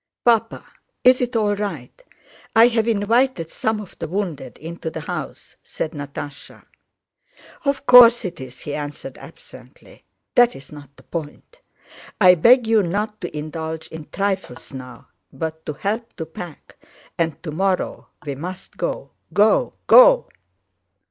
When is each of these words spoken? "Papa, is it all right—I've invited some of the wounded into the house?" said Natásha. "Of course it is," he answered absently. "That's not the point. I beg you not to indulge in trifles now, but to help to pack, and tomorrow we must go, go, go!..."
"Papa, 0.25 0.65
is 1.03 1.21
it 1.21 1.35
all 1.35 1.55
right—I've 2.55 2.87
invited 2.87 3.51
some 3.51 3.79
of 3.79 3.95
the 3.99 4.07
wounded 4.07 4.57
into 4.57 4.89
the 4.89 5.01
house?" 5.01 5.57
said 5.61 5.91
Natásha. 5.91 6.65
"Of 7.65 7.85
course 7.85 8.25
it 8.25 8.41
is," 8.41 8.61
he 8.61 8.73
answered 8.73 9.19
absently. 9.19 10.03
"That's 10.33 10.71
not 10.71 10.97
the 10.97 11.03
point. 11.03 11.61
I 12.19 12.33
beg 12.33 12.65
you 12.65 12.81
not 12.81 13.21
to 13.21 13.37
indulge 13.37 13.89
in 13.89 14.09
trifles 14.09 14.73
now, 14.73 15.07
but 15.31 15.63
to 15.67 15.73
help 15.73 16.15
to 16.15 16.25
pack, 16.25 16.77
and 17.15 17.43
tomorrow 17.43 18.07
we 18.25 18.33
must 18.33 18.77
go, 18.77 19.11
go, 19.33 19.75
go!..." 19.85 20.29